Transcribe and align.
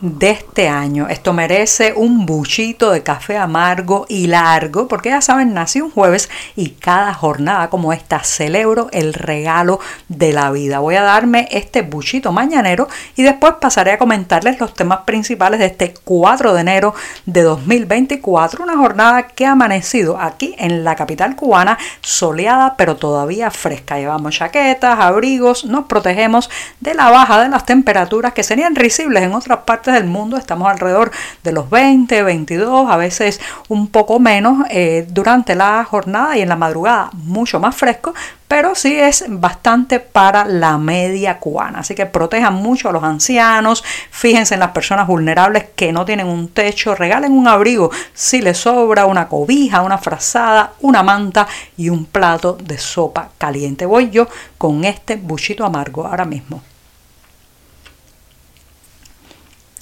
de 0.00 0.30
este 0.30 0.68
año. 0.68 1.08
Esto 1.08 1.32
merece 1.32 1.92
un 1.94 2.26
buchito 2.26 2.90
de 2.90 3.02
café 3.02 3.36
amargo 3.36 4.06
y 4.08 4.26
largo, 4.26 4.88
porque 4.88 5.10
ya 5.10 5.20
saben, 5.20 5.54
nací 5.54 5.80
un 5.80 5.90
jueves 5.90 6.30
y 6.56 6.70
cada 6.70 7.14
jornada 7.14 7.70
como 7.70 7.92
esta 7.92 8.20
celebro 8.20 8.88
el 8.92 9.14
regalo 9.14 9.80
de 10.08 10.32
la 10.32 10.50
vida. 10.50 10.78
Voy 10.78 10.94
a 10.94 11.02
darme 11.02 11.48
este 11.50 11.82
buchito 11.82 12.32
mañanero 12.32 12.88
y 13.16 13.22
después 13.22 13.54
pasaré 13.60 13.92
a 13.92 13.98
comentarles 13.98 14.60
los 14.60 14.74
temas 14.74 15.00
principales 15.00 15.60
de 15.60 15.66
este 15.66 15.94
4 16.04 16.54
de 16.54 16.60
enero 16.60 16.94
de 17.26 17.42
2024, 17.42 18.62
una 18.62 18.76
jornada 18.76 19.28
que 19.28 19.46
ha 19.46 19.52
amanecido 19.52 20.18
aquí 20.20 20.54
en 20.58 20.84
la 20.84 20.96
capital 20.96 21.36
cubana 21.36 21.78
soleada 22.00 22.74
pero 22.76 22.96
todavía 22.96 23.50
fresca. 23.50 23.98
Llevamos 23.98 24.36
chaquetas, 24.36 24.98
abrigos, 25.00 25.64
nos 25.64 25.86
protegemos 25.86 26.50
de 26.80 26.94
la 26.94 27.10
baja 27.10 27.42
de 27.42 27.48
las 27.48 27.66
temperaturas 27.66 28.32
que 28.32 28.42
serían 28.42 28.74
risibles 28.74 29.22
en 29.22 29.34
otras 29.34 29.60
partes 29.60 29.87
del 29.94 30.04
mundo. 30.04 30.36
Estamos 30.36 30.68
alrededor 30.68 31.10
de 31.42 31.52
los 31.52 31.70
20, 31.70 32.22
22, 32.22 32.90
a 32.90 32.96
veces 32.96 33.40
un 33.68 33.88
poco 33.88 34.18
menos 34.18 34.66
eh, 34.70 35.06
durante 35.08 35.54
la 35.54 35.84
jornada 35.84 36.36
y 36.36 36.42
en 36.42 36.48
la 36.48 36.56
madrugada 36.56 37.10
mucho 37.12 37.60
más 37.60 37.76
fresco, 37.76 38.14
pero 38.48 38.74
sí 38.74 38.98
es 38.98 39.24
bastante 39.28 40.00
para 40.00 40.44
la 40.44 40.78
media 40.78 41.38
cubana. 41.38 41.80
Así 41.80 41.94
que 41.94 42.06
protejan 42.06 42.54
mucho 42.54 42.88
a 42.88 42.92
los 42.92 43.04
ancianos, 43.04 43.84
fíjense 44.10 44.54
en 44.54 44.60
las 44.60 44.70
personas 44.70 45.06
vulnerables 45.06 45.66
que 45.76 45.92
no 45.92 46.04
tienen 46.04 46.26
un 46.26 46.48
techo, 46.48 46.94
regalen 46.94 47.32
un 47.32 47.46
abrigo 47.46 47.90
si 48.14 48.40
les 48.40 48.58
sobra, 48.58 49.06
una 49.06 49.28
cobija, 49.28 49.82
una 49.82 49.98
frazada, 49.98 50.72
una 50.80 51.02
manta 51.02 51.46
y 51.76 51.90
un 51.90 52.06
plato 52.06 52.54
de 52.54 52.78
sopa 52.78 53.30
caliente. 53.38 53.86
Voy 53.86 54.10
yo 54.10 54.26
con 54.56 54.84
este 54.84 55.16
buchito 55.16 55.64
amargo 55.64 56.06
ahora 56.06 56.24
mismo. 56.24 56.62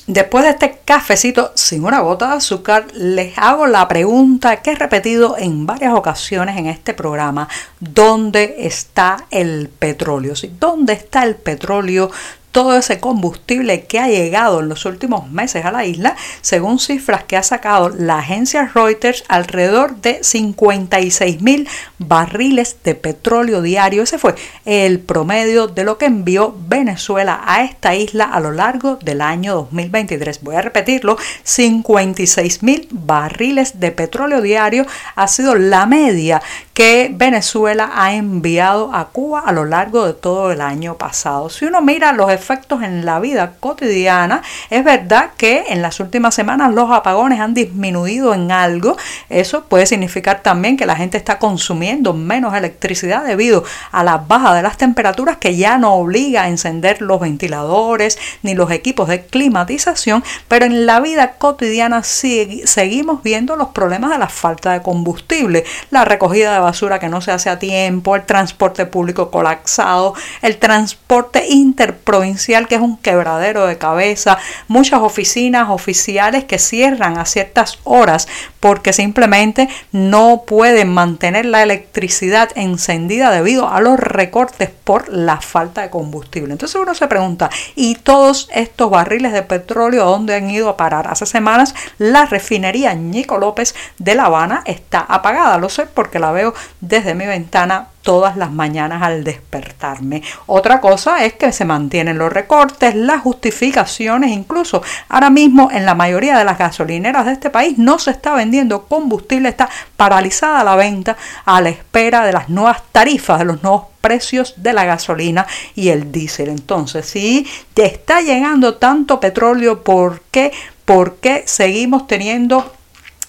Después 0.06 0.44
de 0.44 0.50
este 0.50 0.78
cafecito 0.84 1.50
sin 1.56 1.84
una 1.84 1.98
gota 1.98 2.28
de 2.28 2.34
azúcar, 2.34 2.86
les 2.94 3.36
hago 3.36 3.66
la 3.66 3.88
pregunta 3.88 4.62
que 4.62 4.70
he 4.70 4.74
repetido 4.76 5.36
en 5.36 5.66
varias 5.66 5.94
ocasiones 5.94 6.56
en 6.58 6.66
este 6.66 6.94
programa, 6.94 7.48
¿dónde 7.80 8.54
está 8.60 9.26
el 9.32 9.68
petróleo? 9.68 10.34
¿Dónde 10.60 10.92
está 10.92 11.24
el 11.24 11.34
petróleo 11.34 12.12
todo 12.56 12.74
ese 12.78 13.00
combustible 13.00 13.84
que 13.84 13.98
ha 13.98 14.08
llegado 14.08 14.60
en 14.60 14.70
los 14.70 14.86
últimos 14.86 15.30
meses 15.30 15.66
a 15.66 15.70
la 15.70 15.84
isla, 15.84 16.16
según 16.40 16.78
cifras 16.78 17.24
que 17.24 17.36
ha 17.36 17.42
sacado 17.42 17.90
la 17.90 18.20
agencia 18.20 18.72
Reuters, 18.74 19.24
alrededor 19.28 19.96
de 19.96 20.24
56 20.24 21.42
mil 21.42 21.68
barriles 21.98 22.78
de 22.82 22.94
petróleo 22.94 23.60
diario. 23.60 24.02
Ese 24.02 24.16
fue 24.16 24.36
el 24.64 25.00
promedio 25.00 25.66
de 25.66 25.84
lo 25.84 25.98
que 25.98 26.06
envió 26.06 26.56
Venezuela 26.66 27.42
a 27.44 27.62
esta 27.62 27.94
isla 27.94 28.24
a 28.24 28.40
lo 28.40 28.52
largo 28.52 28.96
del 29.02 29.20
año 29.20 29.54
2023. 29.56 30.42
Voy 30.42 30.56
a 30.56 30.62
repetirlo, 30.62 31.18
56 31.42 32.62
mil 32.62 32.88
barriles 32.90 33.80
de 33.80 33.90
petróleo 33.90 34.40
diario 34.40 34.86
ha 35.14 35.28
sido 35.28 35.56
la 35.56 35.84
media 35.84 36.40
que 36.72 37.10
Venezuela 37.12 37.90
ha 37.94 38.14
enviado 38.14 38.94
a 38.94 39.08
Cuba 39.08 39.40
a 39.40 39.52
lo 39.52 39.66
largo 39.66 40.06
de 40.06 40.14
todo 40.14 40.52
el 40.52 40.62
año 40.62 40.96
pasado. 40.96 41.50
Si 41.50 41.66
uno 41.66 41.82
mira 41.82 42.12
los 42.12 42.30
efectos 42.30 42.45
efectos 42.46 42.84
en 42.84 43.04
la 43.04 43.18
vida 43.18 43.54
cotidiana. 43.58 44.40
Es 44.70 44.84
verdad 44.84 45.30
que 45.36 45.64
en 45.68 45.82
las 45.82 45.98
últimas 45.98 46.32
semanas 46.32 46.72
los 46.72 46.92
apagones 46.92 47.40
han 47.40 47.54
disminuido 47.54 48.34
en 48.34 48.52
algo. 48.52 48.96
Eso 49.28 49.64
puede 49.64 49.86
significar 49.86 50.44
también 50.44 50.76
que 50.76 50.86
la 50.86 50.94
gente 50.94 51.18
está 51.18 51.40
consumiendo 51.40 52.12
menos 52.12 52.54
electricidad 52.54 53.24
debido 53.24 53.64
a 53.90 54.04
la 54.04 54.18
baja 54.18 54.54
de 54.54 54.62
las 54.62 54.76
temperaturas 54.76 55.38
que 55.38 55.56
ya 55.56 55.76
no 55.76 55.94
obliga 55.94 56.44
a 56.44 56.48
encender 56.48 57.02
los 57.02 57.18
ventiladores 57.18 58.16
ni 58.44 58.54
los 58.54 58.70
equipos 58.70 59.08
de 59.08 59.26
climatización. 59.26 60.22
Pero 60.46 60.66
en 60.66 60.86
la 60.86 61.00
vida 61.00 61.32
cotidiana 61.38 62.04
seguimos 62.04 63.24
viendo 63.24 63.56
los 63.56 63.70
problemas 63.70 64.12
de 64.12 64.18
la 64.18 64.28
falta 64.28 64.72
de 64.72 64.82
combustible, 64.82 65.64
la 65.90 66.04
recogida 66.04 66.52
de 66.52 66.60
basura 66.60 67.00
que 67.00 67.08
no 67.08 67.20
se 67.20 67.32
hace 67.32 67.50
a 67.50 67.58
tiempo, 67.58 68.14
el 68.14 68.24
transporte 68.24 68.86
público 68.86 69.32
colapsado, 69.32 70.14
el 70.42 70.58
transporte 70.58 71.44
interprovincial 71.48 72.35
que 72.68 72.74
es 72.74 72.80
un 72.80 72.96
quebradero 72.96 73.66
de 73.66 73.78
cabeza, 73.78 74.38
muchas 74.68 75.00
oficinas 75.00 75.68
oficiales 75.70 76.44
que 76.44 76.58
cierran 76.58 77.18
a 77.18 77.24
ciertas 77.24 77.78
horas 77.84 78.28
porque 78.60 78.92
simplemente 78.92 79.68
no 79.92 80.44
pueden 80.46 80.92
mantener 80.92 81.46
la 81.46 81.62
electricidad 81.62 82.50
encendida 82.54 83.30
debido 83.30 83.68
a 83.68 83.80
los 83.80 83.98
recortes 83.98 84.70
por 84.84 85.08
la 85.08 85.40
falta 85.40 85.82
de 85.82 85.90
combustible. 85.90 86.52
Entonces 86.52 86.80
uno 86.80 86.94
se 86.94 87.08
pregunta, 87.08 87.50
¿y 87.74 87.96
todos 87.96 88.48
estos 88.52 88.90
barriles 88.90 89.32
de 89.32 89.42
petróleo 89.42 90.04
dónde 90.04 90.34
han 90.34 90.50
ido 90.50 90.68
a 90.68 90.76
parar? 90.76 91.08
Hace 91.08 91.26
semanas 91.26 91.74
la 91.98 92.26
refinería 92.26 92.94
Ñico 92.94 93.38
López 93.38 93.74
de 93.98 94.14
La 94.14 94.26
Habana 94.26 94.62
está 94.66 95.00
apagada, 95.00 95.58
lo 95.58 95.68
sé 95.68 95.86
porque 95.86 96.18
la 96.18 96.32
veo 96.32 96.54
desde 96.80 97.14
mi 97.14 97.26
ventana 97.26 97.88
todas 98.06 98.36
las 98.36 98.52
mañanas 98.52 99.02
al 99.02 99.24
despertarme. 99.24 100.22
Otra 100.46 100.80
cosa 100.80 101.24
es 101.24 101.32
que 101.34 101.50
se 101.50 101.64
mantienen 101.64 102.18
los 102.18 102.32
recortes, 102.32 102.94
las 102.94 103.20
justificaciones, 103.20 104.30
incluso 104.30 104.80
ahora 105.08 105.28
mismo 105.28 105.70
en 105.72 105.84
la 105.84 105.96
mayoría 105.96 106.38
de 106.38 106.44
las 106.44 106.56
gasolineras 106.56 107.26
de 107.26 107.32
este 107.32 107.50
país 107.50 107.78
no 107.78 107.98
se 107.98 108.12
está 108.12 108.32
vendiendo 108.34 108.84
combustible, 108.84 109.48
está 109.48 109.68
paralizada 109.96 110.62
la 110.62 110.76
venta 110.76 111.16
a 111.44 111.60
la 111.60 111.70
espera 111.70 112.24
de 112.24 112.32
las 112.32 112.48
nuevas 112.48 112.80
tarifas, 112.92 113.40
de 113.40 113.44
los 113.44 113.64
nuevos 113.64 113.86
precios 114.00 114.54
de 114.56 114.72
la 114.72 114.84
gasolina 114.84 115.44
y 115.74 115.88
el 115.88 116.12
diésel. 116.12 116.50
Entonces, 116.50 117.06
si 117.06 117.44
te 117.74 117.86
está 117.86 118.20
llegando 118.20 118.76
tanto 118.76 119.18
petróleo, 119.18 119.82
¿por 119.82 120.20
qué? 120.30 120.52
¿Por 120.84 121.16
qué 121.16 121.42
seguimos 121.46 122.06
teniendo 122.06 122.72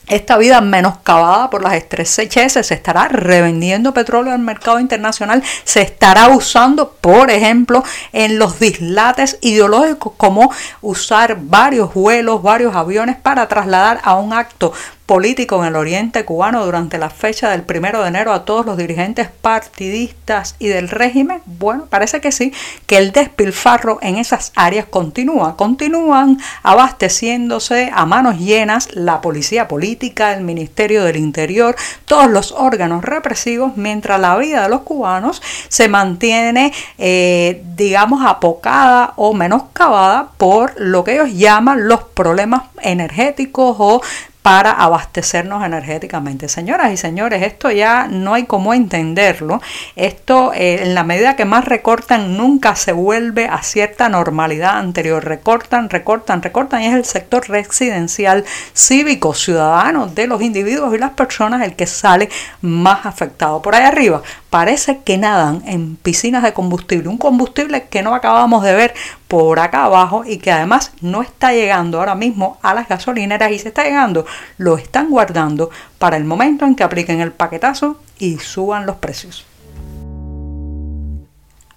esta 0.07 0.37
vida 0.37 0.61
menoscabada 0.61 1.49
por 1.49 1.61
las 1.61 1.73
estrecheces 1.73 2.67
se 2.67 2.73
estará 2.73 3.07
revendiendo 3.07 3.93
petróleo 3.93 4.33
al 4.33 4.39
mercado 4.39 4.79
internacional, 4.79 5.43
se 5.63 5.81
estará 5.81 6.29
usando, 6.29 6.91
por 7.01 7.29
ejemplo, 7.29 7.83
en 8.13 8.39
los 8.39 8.59
dislates 8.59 9.37
ideológicos 9.41 10.13
como 10.17 10.51
usar 10.81 11.37
varios 11.41 11.93
vuelos, 11.93 12.41
varios 12.41 12.75
aviones 12.75 13.17
para 13.17 13.47
trasladar 13.47 13.99
a 14.03 14.15
un 14.15 14.33
acto 14.33 14.73
político 15.07 15.61
en 15.63 15.69
el 15.69 15.75
oriente 15.77 16.25
cubano 16.25 16.65
durante 16.65 16.97
la 16.97 17.09
fecha 17.09 17.49
del 17.49 17.63
primero 17.63 18.01
de 18.01 18.09
enero 18.09 18.33
a 18.33 18.43
todos 18.43 18.65
los 18.65 18.77
dirigentes 18.77 19.29
partidistas 19.41 20.55
y 20.59 20.67
del 20.67 20.89
régimen? 20.89 21.41
Bueno, 21.45 21.85
parece 21.89 22.19
que 22.19 22.33
sí, 22.33 22.53
que 22.85 22.97
el 22.97 23.13
despilfarro 23.13 23.99
en 24.01 24.17
esas 24.17 24.51
áreas 24.55 24.85
continúa. 24.85 25.55
Continúan 25.55 26.39
abasteciéndose 26.61 27.89
a 27.93 28.05
manos 28.05 28.37
llenas 28.37 28.93
la 28.93 29.21
policía 29.21 29.69
política, 29.69 30.33
el 30.33 30.43
Ministerio 30.43 31.05
del 31.05 31.15
Interior, 31.15 31.77
todos 32.05 32.29
los 32.29 32.51
órganos 32.51 33.05
represivos, 33.05 33.77
mientras 33.77 34.19
la 34.19 34.35
vida 34.37 34.63
de 34.63 34.69
los 34.69 34.81
cubanos 34.81 35.41
se 35.69 35.87
mantiene, 35.87 36.73
eh, 36.97 37.63
digamos, 37.77 38.25
apocada 38.25 39.13
o 39.15 39.33
menoscabada 39.33 40.31
por 40.37 40.73
lo 40.77 41.05
que 41.05 41.13
ellos 41.13 41.33
llaman 41.33 41.87
los 41.87 42.03
problemas 42.03 42.63
energéticos 42.81 43.77
o 43.79 44.01
para 44.47 44.71
abastecernos 44.71 45.61
energéticamente. 45.65 46.47
Señoras 46.47 46.93
y 46.93 46.95
señores, 46.95 47.43
esto 47.43 47.69
ya 47.69 48.07
no 48.07 48.33
hay 48.33 48.45
cómo 48.45 48.73
entenderlo. 48.73 49.61
Esto, 49.97 50.53
eh, 50.53 50.83
en 50.83 50.95
la 50.95 51.03
medida 51.03 51.35
que 51.35 51.43
más 51.43 51.65
recortan, 51.65 52.37
nunca 52.37 52.77
se 52.77 52.93
vuelve 52.93 53.47
a 53.47 53.61
cierta 53.61 54.07
normalidad 54.07 54.77
anterior. 54.77 55.25
Recortan, 55.25 55.89
recortan, 55.89 56.41
recortan 56.41 56.81
y 56.81 56.85
es 56.85 56.93
el 56.93 57.03
sector 57.03 57.49
residencial, 57.49 58.45
cívico, 58.73 59.33
ciudadano 59.33 60.07
de 60.07 60.27
los 60.27 60.41
individuos 60.41 60.95
y 60.95 60.97
las 60.97 61.11
personas 61.11 61.61
el 61.61 61.75
que 61.75 61.85
sale 61.85 62.29
más 62.61 63.05
afectado. 63.05 63.61
Por 63.61 63.75
ahí 63.75 63.83
arriba, 63.83 64.21
parece 64.49 64.99
que 65.03 65.17
nadan 65.17 65.61
en 65.65 65.97
piscinas 65.97 66.41
de 66.41 66.53
combustible, 66.53 67.09
un 67.09 67.17
combustible 67.17 67.87
que 67.89 68.01
no 68.01 68.15
acabamos 68.15 68.63
de 68.63 68.73
ver 68.73 68.93
por 69.27 69.59
acá 69.59 69.85
abajo 69.85 70.23
y 70.25 70.37
que 70.37 70.51
además 70.51 70.91
no 71.01 71.21
está 71.21 71.51
llegando 71.51 71.99
ahora 71.99 72.15
mismo 72.15 72.57
a 72.61 72.73
las 72.73 72.87
gasolineras 72.87 73.51
y 73.51 73.59
se 73.59 73.69
está 73.69 73.83
llegando, 73.83 74.25
lo 74.57 74.77
están 74.77 75.09
guardando 75.09 75.69
para 75.97 76.17
el 76.17 76.23
momento 76.23 76.65
en 76.65 76.75
que 76.75 76.83
apliquen 76.83 77.21
el 77.21 77.31
paquetazo 77.31 77.99
y 78.19 78.37
suban 78.37 78.85
los 78.85 78.97
precios. 78.97 79.45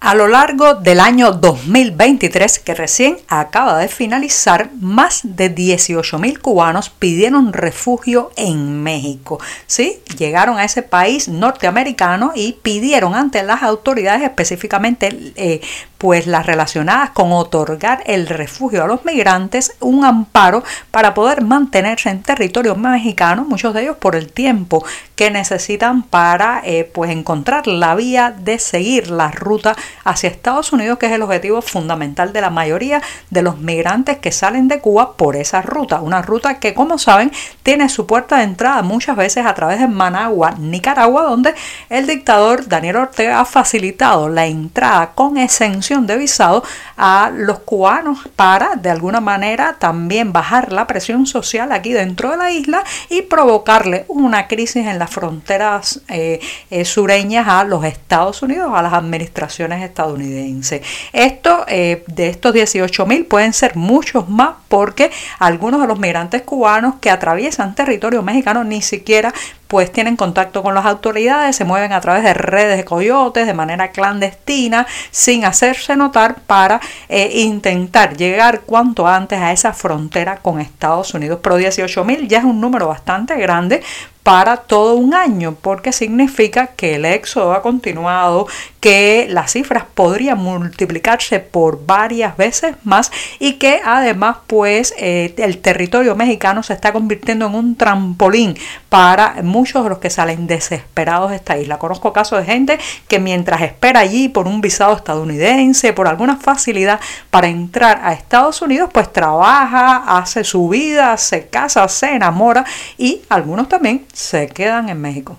A 0.03 0.15
lo 0.15 0.27
largo 0.27 0.73
del 0.73 0.99
año 0.99 1.31
2023, 1.31 2.57
que 2.57 2.73
recién 2.73 3.19
acaba 3.27 3.77
de 3.77 3.87
finalizar, 3.87 4.71
más 4.79 5.19
de 5.23 5.53
18.000 5.53 6.39
cubanos 6.39 6.89
pidieron 6.89 7.53
refugio 7.53 8.31
en 8.35 8.81
México. 8.81 9.39
Sí, 9.67 9.99
llegaron 10.17 10.57
a 10.57 10.65
ese 10.65 10.81
país 10.81 11.27
norteamericano 11.27 12.31
y 12.33 12.53
pidieron 12.63 13.13
ante 13.13 13.43
las 13.43 13.61
autoridades, 13.61 14.23
específicamente 14.23 15.33
eh, 15.35 15.61
pues 15.99 16.25
las 16.25 16.47
relacionadas 16.47 17.11
con 17.11 17.31
otorgar 17.31 18.01
el 18.07 18.25
refugio 18.25 18.83
a 18.83 18.87
los 18.87 19.05
migrantes, 19.05 19.75
un 19.81 20.03
amparo 20.03 20.63
para 20.89 21.13
poder 21.13 21.43
mantenerse 21.43 22.09
en 22.09 22.23
territorio 22.23 22.75
mexicano, 22.75 23.45
muchos 23.47 23.75
de 23.75 23.83
ellos 23.83 23.97
por 23.97 24.15
el 24.15 24.31
tiempo 24.31 24.83
que 25.15 25.29
necesitan 25.29 26.01
para 26.01 26.63
eh, 26.65 26.89
pues 26.91 27.11
encontrar 27.11 27.67
la 27.67 27.93
vía 27.93 28.31
de 28.35 28.57
seguir 28.57 29.11
la 29.11 29.29
ruta 29.29 29.75
hacia 30.03 30.29
Estados 30.29 30.73
Unidos, 30.73 30.97
que 30.97 31.07
es 31.07 31.11
el 31.11 31.21
objetivo 31.21 31.61
fundamental 31.61 32.33
de 32.33 32.41
la 32.41 32.49
mayoría 32.49 33.01
de 33.29 33.41
los 33.41 33.57
migrantes 33.59 34.17
que 34.17 34.31
salen 34.31 34.67
de 34.67 34.79
Cuba 34.79 35.17
por 35.17 35.35
esa 35.35 35.61
ruta. 35.61 36.01
Una 36.01 36.21
ruta 36.21 36.59
que, 36.59 36.73
como 36.73 36.97
saben, 36.97 37.31
tiene 37.63 37.89
su 37.89 38.05
puerta 38.07 38.37
de 38.37 38.43
entrada 38.43 38.81
muchas 38.81 39.15
veces 39.15 39.45
a 39.45 39.53
través 39.53 39.79
de 39.79 39.87
Managua, 39.87 40.55
Nicaragua, 40.57 41.23
donde 41.23 41.53
el 41.89 42.07
dictador 42.07 42.67
Daniel 42.67 42.97
Ortega 42.97 43.39
ha 43.39 43.45
facilitado 43.45 44.29
la 44.29 44.45
entrada 44.45 45.11
con 45.13 45.37
exención 45.37 46.07
de 46.07 46.17
visado 46.17 46.63
a 46.97 47.31
los 47.33 47.59
cubanos 47.59 48.19
para, 48.35 48.75
de 48.75 48.89
alguna 48.89 49.21
manera, 49.21 49.75
también 49.79 50.33
bajar 50.33 50.71
la 50.71 50.87
presión 50.87 51.25
social 51.25 51.71
aquí 51.71 51.93
dentro 51.93 52.31
de 52.31 52.37
la 52.37 52.51
isla 52.51 52.83
y 53.09 53.23
provocarle 53.23 54.05
una 54.07 54.47
crisis 54.47 54.85
en 54.85 54.99
las 54.99 55.09
fronteras 55.09 56.01
eh, 56.07 56.39
eh, 56.69 56.85
sureñas 56.85 57.47
a 57.47 57.63
los 57.63 57.83
Estados 57.83 58.41
Unidos, 58.41 58.71
a 58.73 58.81
las 58.81 58.93
administraciones 58.93 59.80
estadounidenses. 59.81 60.81
Esto, 61.13 61.65
eh, 61.67 62.03
de 62.07 62.29
estos 62.29 62.53
18 62.53 63.05
mil, 63.05 63.25
pueden 63.25 63.53
ser 63.53 63.75
muchos 63.75 64.29
más 64.29 64.55
porque 64.67 65.11
algunos 65.39 65.81
de 65.81 65.87
los 65.87 65.99
migrantes 65.99 66.41
cubanos 66.43 66.95
que 67.01 67.09
atraviesan 67.09 67.75
territorio 67.75 68.21
mexicano 68.23 68.63
ni 68.63 68.81
siquiera 68.81 69.33
pues 69.71 69.89
tienen 69.89 70.17
contacto 70.17 70.63
con 70.63 70.75
las 70.75 70.85
autoridades, 70.85 71.55
se 71.55 71.63
mueven 71.63 71.93
a 71.93 72.01
través 72.01 72.23
de 72.23 72.33
redes 72.33 72.75
de 72.75 72.83
coyotes 72.83 73.47
de 73.47 73.53
manera 73.53 73.91
clandestina, 73.91 74.85
sin 75.11 75.45
hacerse 75.45 75.95
notar 75.95 76.41
para 76.41 76.81
eh, 77.07 77.31
intentar 77.35 78.17
llegar 78.17 78.63
cuanto 78.65 79.07
antes 79.07 79.39
a 79.39 79.53
esa 79.53 79.71
frontera 79.71 80.39
con 80.41 80.59
Estados 80.59 81.13
Unidos. 81.13 81.39
Pero 81.41 81.55
18 81.55 82.03
mil 82.03 82.27
ya 82.27 82.39
es 82.39 82.43
un 82.43 82.59
número 82.59 82.89
bastante 82.89 83.37
grande 83.37 83.81
para 84.23 84.57
todo 84.57 84.95
un 84.95 85.13
año, 85.13 85.55
porque 85.59 85.91
significa 85.91 86.67
que 86.67 86.95
el 86.95 87.05
éxodo 87.05 87.53
ha 87.53 87.61
continuado, 87.61 88.47
que 88.79 89.27
las 89.29 89.53
cifras 89.53 89.85
podrían 89.93 90.37
multiplicarse 90.37 91.39
por 91.39 91.85
varias 91.85 92.37
veces 92.37 92.75
más 92.83 93.11
y 93.39 93.53
que 93.53 93.81
además 93.83 94.37
pues 94.47 94.93
eh, 94.97 95.33
el 95.37 95.57
territorio 95.59 96.15
mexicano 96.15 96.61
se 96.61 96.73
está 96.73 96.93
convirtiendo 96.93 97.47
en 97.47 97.55
un 97.55 97.75
trampolín 97.75 98.57
para 98.89 99.37
muchos 99.41 99.60
de 99.63 99.89
los 99.89 99.99
que 99.99 100.09
salen 100.09 100.47
desesperados 100.47 101.29
de 101.29 101.35
esta 101.35 101.57
isla. 101.57 101.77
Conozco 101.77 102.13
casos 102.13 102.39
de 102.39 102.45
gente 102.45 102.79
que 103.07 103.19
mientras 103.19 103.61
espera 103.61 103.99
allí 103.99 104.27
por 104.27 104.47
un 104.47 104.59
visado 104.59 104.95
estadounidense, 104.95 105.93
por 105.93 106.07
alguna 106.07 106.37
facilidad 106.37 106.99
para 107.29 107.47
entrar 107.47 108.01
a 108.03 108.13
Estados 108.13 108.61
Unidos, 108.61 108.89
pues 108.91 109.11
trabaja, 109.13 110.17
hace 110.17 110.43
su 110.43 110.67
vida, 110.67 111.15
se 111.17 111.47
casa, 111.47 111.87
se 111.87 112.15
enamora 112.15 112.65
y 112.97 113.21
algunos 113.29 113.69
también 113.69 114.05
se 114.11 114.47
quedan 114.47 114.89
en 114.89 114.99
México. 114.99 115.37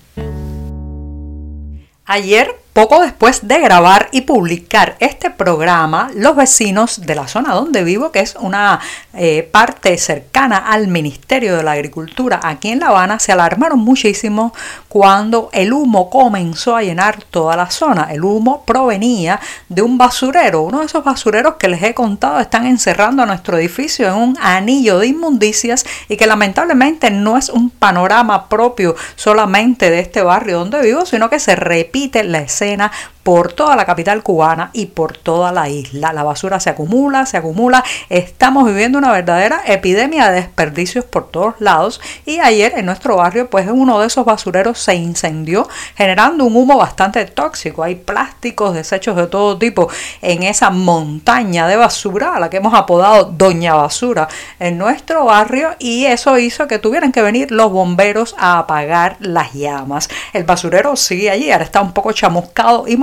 Ayer 2.05 2.57
poco 2.73 3.03
después 3.03 3.47
de 3.47 3.61
grabar 3.61 4.09
y 4.13 4.23
publicar 4.23 4.97
este 4.99 5.31
programa, 5.31 6.11
los 6.15 6.35
vecinos 6.35 7.03
de 7.03 7.15
la 7.15 7.29
zona 7.29 7.53
donde 7.53 7.85
vivo, 7.85 8.11
que 8.11 8.21
es 8.21 8.35
una 8.41 8.81
eh, 9.13 9.47
parte 9.51 9.99
cercana 9.99 10.57
al 10.57 10.89
Ministerio 10.89 11.57
de 11.57 11.63
la 11.63 11.73
Agricultura 11.73 12.41
aquí 12.43 12.71
en 12.71 12.81
La 12.81 12.89
Habana, 12.89 13.19
se 13.21 13.31
alarmaron 13.31 13.79
muchísimo 13.79 14.55
cuando 14.89 15.51
el 15.53 15.73
humo 15.73 16.09
comenzó 16.09 16.75
a 16.75 16.83
llenar 16.83 17.23
toda 17.25 17.57
la 17.57 17.71
zona. 17.71 18.09
El 18.11 18.25
humo 18.25 18.65
provenía 18.65 19.39
de 19.69 19.83
un 19.83 19.99
basurero, 19.99 20.63
uno 20.63 20.81
de 20.81 20.87
esos 20.87 21.05
basureros 21.05 21.57
que 21.57 21.69
les 21.69 21.83
he 21.83 21.93
contado 21.93 22.41
están 22.41 22.65
encerrando 22.65 23.23
a 23.23 23.27
nuestro 23.27 23.59
edificio 23.59 24.09
en 24.09 24.15
un 24.15 24.39
anillo 24.41 24.99
de 24.99 25.09
inmundicias 25.09 25.85
y 26.09 26.17
que 26.17 26.27
lamentablemente 26.27 27.11
no 27.11 27.37
es 27.37 27.51
un 27.51 27.69
panorama 27.69 28.49
propio 28.49 28.97
solamente 29.15 29.91
de 29.91 30.01
este 30.01 30.23
barrio 30.23 30.61
donde 30.61 30.81
vivo, 30.81 31.05
sino 31.05 31.29
que 31.29 31.39
se 31.39 31.55
repite 31.55 32.25
la 32.25 32.39
escena 32.39 32.62
Saxena 32.63 32.89
por 33.23 33.53
toda 33.53 33.77
la 33.77 33.85
capital 33.85 34.23
cubana 34.23 34.71
y 34.73 34.87
por 34.87 35.17
toda 35.17 35.53
la 35.53 35.69
isla. 35.69 36.13
La 36.13 36.23
basura 36.23 36.61
se 36.61 36.71
acumula, 36.71 37.27
se 37.27 37.37
acumula. 37.37 37.85
Estamos 38.09 38.67
viviendo 38.67 38.99
una 38.99 39.13
verdadera 39.13 39.63
epidemia 39.67 40.31
de 40.31 40.43
desperdicios 40.43 41.05
por 41.05 41.31
todos 41.31 41.55
lados 41.59 42.01
y 42.27 42.41
ayer 42.41 42.75
en 42.77 42.87
nuestro 42.87 43.17
barrio 43.17 43.49
pues 43.49 43.69
uno 43.71 44.01
de 44.01 44.07
esos 44.07 44.25
basureros 44.25 44.79
se 44.79 44.95
incendió 44.95 45.69
generando 45.97 46.45
un 46.45 46.57
humo 46.57 46.79
bastante 46.79 47.25
tóxico. 47.27 47.83
Hay 47.83 47.95
plásticos, 47.95 48.75
desechos 48.75 49.17
de 49.17 49.27
todo 49.27 49.59
tipo 49.59 49.89
en 50.21 50.43
esa 50.43 50.71
montaña 50.71 51.67
de 51.67 51.77
basura 51.77 52.35
a 52.35 52.41
la 52.41 52.51
que 52.51 52.57
hemos 52.59 52.75
apodado 52.75 53.25
Doña 53.25 53.75
Basura 53.75 54.29
en 54.59 54.79
nuestro 54.79 55.25
barrio 55.25 55.71
y 55.79 56.07
eso 56.07 56.39
hizo 56.39 56.67
que 56.67 56.79
tuvieran 56.79 57.13
que 57.13 57.23
venir 57.23 57.53
los 57.53 57.71
bomberos 57.71 58.35
a 58.39 58.59
apagar 58.59 59.17
las 59.21 59.53
llamas. 59.53 60.09
El 60.33 60.45
basurero 60.45 60.97
sigue 60.97 61.31
allí, 61.31 61.51
ahora 61.51 61.65
está 61.65 61.81
un 61.81 61.93
poco 61.93 62.13
chamuscado 62.13 62.85
y 62.89 62.97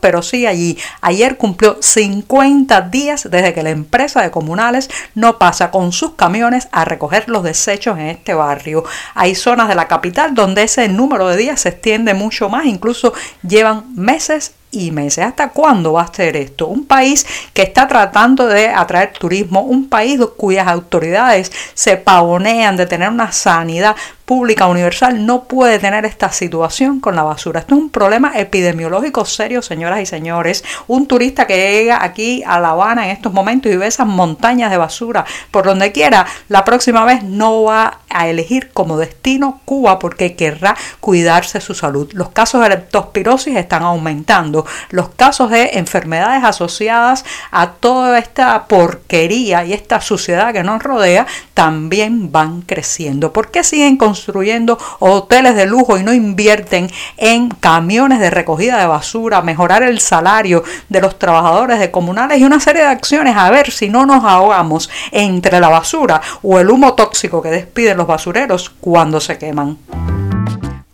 pero 0.00 0.22
sí 0.22 0.46
allí. 0.46 0.78
Ayer 1.00 1.36
cumplió 1.36 1.78
50 1.80 2.82
días 2.82 3.28
desde 3.30 3.52
que 3.52 3.62
la 3.62 3.70
empresa 3.70 4.22
de 4.22 4.30
comunales 4.30 4.88
no 5.14 5.38
pasa 5.38 5.70
con 5.70 5.92
sus 5.92 6.12
camiones 6.12 6.68
a 6.72 6.84
recoger 6.84 7.28
los 7.28 7.42
desechos 7.42 7.98
en 7.98 8.06
este 8.06 8.34
barrio. 8.34 8.84
Hay 9.14 9.34
zonas 9.34 9.68
de 9.68 9.74
la 9.74 9.88
capital 9.88 10.34
donde 10.34 10.62
ese 10.62 10.88
número 10.88 11.28
de 11.28 11.36
días 11.36 11.60
se 11.60 11.70
extiende 11.70 12.14
mucho 12.14 12.48
más, 12.48 12.66
incluso 12.66 13.12
llevan 13.42 13.94
meses 13.96 14.54
y 14.70 14.90
meses. 14.90 15.24
¿Hasta 15.24 15.50
cuándo 15.50 15.94
va 15.94 16.02
a 16.02 16.14
ser 16.14 16.36
esto? 16.36 16.66
Un 16.66 16.86
país 16.86 17.26
que 17.52 17.62
está 17.62 17.88
tratando 17.88 18.46
de 18.46 18.68
atraer 18.68 19.12
turismo, 19.12 19.62
un 19.62 19.88
país 19.88 20.20
cuyas 20.36 20.68
autoridades 20.68 21.52
se 21.74 21.96
pavonean 21.96 22.76
de 22.76 22.86
tener 22.86 23.08
una 23.08 23.32
sanidad 23.32 23.96
pública 24.26 24.66
universal 24.66 25.24
no 25.24 25.44
puede 25.44 25.78
tener 25.78 26.04
esta 26.04 26.32
situación 26.32 27.00
con 27.00 27.14
la 27.14 27.22
basura. 27.22 27.60
Esto 27.60 27.76
es 27.76 27.80
un 27.80 27.90
problema 27.90 28.32
epidemiológico 28.34 29.24
serio, 29.24 29.62
señoras 29.62 30.00
y 30.00 30.06
señores. 30.06 30.64
Un 30.88 31.06
turista 31.06 31.46
que 31.46 31.56
llega 31.56 32.04
aquí 32.04 32.42
a 32.44 32.58
La 32.58 32.70
Habana 32.70 33.06
en 33.06 33.12
estos 33.12 33.32
momentos 33.32 33.70
y 33.72 33.76
ve 33.76 33.86
esas 33.86 34.06
montañas 34.06 34.70
de 34.70 34.76
basura 34.76 35.24
por 35.52 35.64
donde 35.64 35.92
quiera, 35.92 36.26
la 36.48 36.64
próxima 36.64 37.04
vez 37.04 37.22
no 37.22 37.62
va 37.62 38.00
a 38.08 38.28
elegir 38.28 38.70
como 38.72 38.98
destino 38.98 39.60
Cuba 39.64 39.98
porque 39.98 40.34
querrá 40.34 40.76
cuidarse 41.00 41.60
su 41.60 41.74
salud. 41.74 42.10
Los 42.12 42.30
casos 42.30 42.62
de 42.62 42.70
leptospirosis 42.70 43.56
están 43.56 43.84
aumentando. 43.84 44.55
Los 44.90 45.10
casos 45.10 45.50
de 45.50 45.70
enfermedades 45.74 46.44
asociadas 46.44 47.24
a 47.50 47.72
toda 47.72 48.18
esta 48.18 48.66
porquería 48.66 49.64
y 49.64 49.72
esta 49.72 50.00
suciedad 50.00 50.52
que 50.52 50.62
nos 50.62 50.82
rodea 50.82 51.26
también 51.54 52.32
van 52.32 52.62
creciendo. 52.62 53.32
¿Por 53.32 53.50
qué 53.50 53.64
siguen 53.64 53.96
construyendo 53.96 54.78
hoteles 54.98 55.56
de 55.56 55.66
lujo 55.66 55.98
y 55.98 56.02
no 56.02 56.12
invierten 56.12 56.90
en 57.16 57.48
camiones 57.48 58.20
de 58.20 58.30
recogida 58.30 58.78
de 58.78 58.86
basura, 58.86 59.42
mejorar 59.42 59.82
el 59.82 60.00
salario 60.00 60.62
de 60.88 61.00
los 61.00 61.18
trabajadores 61.18 61.78
de 61.78 61.90
comunales 61.90 62.38
y 62.38 62.44
una 62.44 62.60
serie 62.60 62.82
de 62.82 62.88
acciones 62.88 63.36
a 63.36 63.50
ver 63.50 63.70
si 63.70 63.88
no 63.88 64.06
nos 64.06 64.24
ahogamos 64.24 64.90
entre 65.10 65.60
la 65.60 65.68
basura 65.68 66.20
o 66.42 66.58
el 66.60 66.70
humo 66.70 66.94
tóxico 66.94 67.42
que 67.42 67.50
despiden 67.50 67.96
los 67.96 68.06
basureros 68.06 68.70
cuando 68.80 69.20
se 69.20 69.38
queman? 69.38 70.05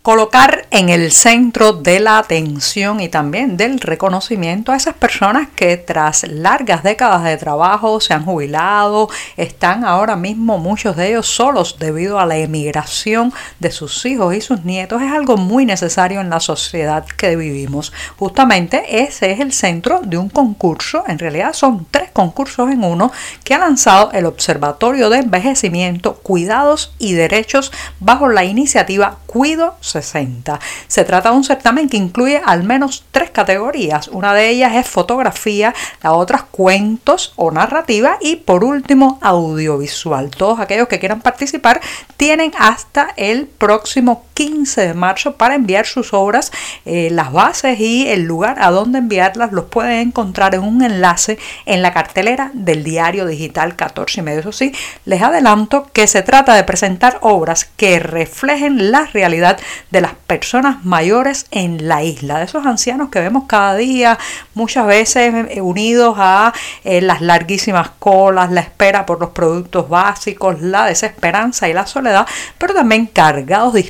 Colocar 0.03 0.67
en 0.73 0.89
el 0.89 1.13
centro 1.13 1.73
de 1.73 2.01
la 2.01 2.19
atención 2.19 2.99
y 2.99 3.09
también 3.09 3.57
del 3.57 3.79
reconocimiento 3.79 4.73
a 4.73 4.77
esas 4.77 4.95
personas 4.95 5.47
que 5.55 5.77
tras 5.77 6.25
largas 6.25 6.83
décadas 6.83 7.23
de 7.23 7.37
trabajo 7.37 8.01
se 8.01 8.13
han 8.13 8.25
jubilado, 8.25 9.09
están 9.37 9.85
ahora 9.85 10.17
mismo 10.17 10.59
muchos 10.59 10.97
de 10.97 11.11
ellos 11.11 11.29
solos 11.29 11.77
debido 11.79 12.19
a 12.19 12.27
la 12.27 12.37
emigración 12.37 13.33
de 13.61 13.71
sus 13.71 14.05
hijos 14.05 14.35
y 14.35 14.41
sus 14.41 14.65
nietos, 14.65 15.01
es 15.03 15.13
algo 15.13 15.37
muy 15.37 15.67
necesario 15.67 16.21
en 16.21 16.31
la 16.31 16.41
sociedad 16.41 17.07
que 17.07 17.37
vivimos. 17.37 17.93
Justamente 18.19 19.05
ese 19.05 19.31
es 19.31 19.39
el 19.39 19.53
centro 19.53 20.01
de 20.03 20.19
un 20.19 20.29
concurso, 20.29 21.05
en 21.07 21.21
realidad 21.21 21.53
son 21.53 21.87
tres 21.89 22.11
concursos 22.11 22.73
en 22.73 22.83
uno, 22.83 23.13
que 23.45 23.55
ha 23.55 23.59
lanzado 23.59 24.11
el 24.11 24.27
Observatorio 24.27 25.11
de 25.11 25.19
Envejecimiento, 25.19 26.15
Cuidados 26.17 26.93
y 26.99 27.13
Derechos 27.13 27.71
bajo 28.01 28.29
la 28.29 28.43
iniciativa 28.43 29.19
Cuido 29.27 29.77
60. 29.93 30.59
Se 30.89 31.05
trata 31.05 31.31
de 31.31 31.37
un 31.37 31.45
certamen 31.45 31.89
que 31.89 31.97
incluye 31.97 32.43
al 32.45 32.65
menos 32.65 33.05
tres 33.11 33.31
categorías. 33.31 34.09
Una 34.09 34.35
de 34.35 34.49
ellas 34.49 34.75
es 34.75 34.89
fotografía, 34.89 35.75
la 36.03 36.13
otra 36.13 36.47
cuentos 36.51 37.33
o 37.37 37.51
narrativa 37.51 38.19
y 38.21 38.37
por 38.37 38.65
último 38.65 39.19
audiovisual. 39.23 40.31
Todos 40.31 40.61
aquellos 40.61 40.89
que 40.89 40.99
quieran 40.99 41.21
participar 41.21 41.81
tienen 42.17 42.53
hasta 42.59 43.09
el 43.17 43.47
próximo 43.47 44.25
15 44.43 44.89
de 44.89 44.95
marzo 44.95 45.37
para 45.37 45.55
enviar 45.55 45.87
sus 45.87 46.13
obras. 46.13 46.51
Eh, 46.85 47.11
las 47.13 47.31
bases 47.31 47.79
y 47.79 48.09
el 48.09 48.25
lugar 48.25 48.57
a 48.61 48.73
donde 48.73 48.99
enviarlas 48.99 49.53
los 49.53 49.67
pueden 49.67 50.09
encontrar 50.09 50.57
en 50.57 50.63
un 50.63 50.83
enlace 50.83 51.39
en 51.65 51.81
la 51.81 51.93
cartelera 51.93 52.51
del 52.53 52.83
diario 52.83 53.25
digital 53.27 53.77
14 53.77 54.19
y 54.19 54.23
medio. 54.25 54.41
Eso 54.41 54.51
sí, 54.51 54.75
les 55.05 55.23
adelanto 55.23 55.87
que 55.93 56.09
se 56.09 56.23
trata 56.23 56.57
de 56.57 56.65
presentar 56.65 57.19
obras 57.21 57.71
que 57.77 58.01
reflejen 58.01 58.91
la 58.91 59.07
realidad 59.07 59.61
de 59.93 60.01
las 60.01 60.15
personas 60.15 60.85
mayores 60.85 61.47
en 61.53 61.87
la 61.87 62.03
isla, 62.03 62.39
de 62.39 62.47
esos 62.47 62.67
ancianos 62.67 63.11
que 63.11 63.21
vemos 63.21 63.45
cada 63.47 63.77
día, 63.77 64.19
muchas 64.55 64.87
veces 64.87 65.33
eh, 65.51 65.61
unidos 65.61 66.17
a 66.19 66.53
eh, 66.83 67.01
las 67.01 67.21
larguísimas 67.21 67.91
colas, 68.01 68.51
la 68.51 68.63
espera 68.63 69.07
por 69.07 69.21
los 69.21 69.31
productos 69.31 69.89
básicos, 69.89 70.61
la 70.61 70.87
desesperanza 70.87 71.69
y 71.69 71.75
la 71.75 71.87
soledad, 71.87 72.27
pero 72.59 72.75
también 72.75 73.07
cargados 73.07 73.75
de 73.75 73.81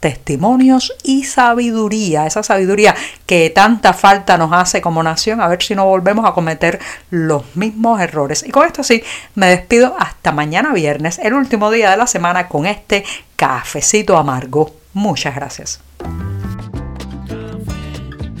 testimonios 0.00 0.92
y 1.02 1.24
sabiduría, 1.24 2.26
esa 2.26 2.42
sabiduría 2.42 2.94
que 3.26 3.50
tanta 3.50 3.92
falta 3.92 4.36
nos 4.36 4.52
hace 4.52 4.80
como 4.80 5.02
nación, 5.02 5.40
a 5.40 5.48
ver 5.48 5.62
si 5.62 5.74
no 5.74 5.86
volvemos 5.86 6.26
a 6.26 6.32
cometer 6.32 6.80
los 7.10 7.56
mismos 7.56 8.00
errores. 8.00 8.44
Y 8.46 8.50
con 8.50 8.66
esto 8.66 8.82
sí, 8.82 9.02
me 9.34 9.46
despido 9.46 9.94
hasta 9.98 10.32
mañana 10.32 10.72
viernes, 10.72 11.18
el 11.18 11.34
último 11.34 11.70
día 11.70 11.90
de 11.90 11.96
la 11.96 12.06
semana, 12.06 12.48
con 12.48 12.66
este 12.66 13.04
cafecito 13.36 14.16
amargo. 14.16 14.74
Muchas 14.92 15.34
gracias. 15.34 15.80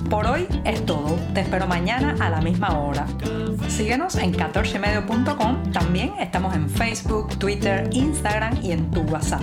Por 0.08 0.26
hoy 0.26 0.46
es 0.64 0.84
todo. 0.86 1.18
Te 1.34 1.40
espero 1.40 1.66
mañana 1.66 2.14
a 2.20 2.30
la 2.30 2.40
misma 2.40 2.78
hora. 2.78 3.06
Síguenos 3.68 4.14
en 4.16 4.32
14medio.com. 4.32 5.72
También 5.72 6.12
estamos 6.20 6.54
en 6.54 6.70
Facebook, 6.70 7.36
Twitter, 7.38 7.88
Instagram 7.90 8.58
y 8.62 8.72
en 8.72 8.90
tu 8.92 9.00
WhatsApp. 9.02 9.42